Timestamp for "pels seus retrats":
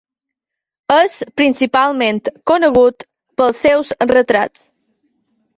3.43-4.69